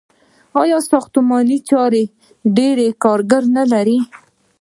[0.61, 2.03] آیا ساختماني چارې
[2.57, 3.97] ډیر کارګران نلري؟